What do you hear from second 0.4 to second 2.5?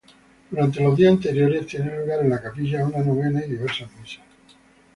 Durante los días anteriores, tiene lugar en la